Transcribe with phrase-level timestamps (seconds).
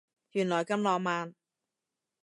[0.31, 1.35] 原來咁浪漫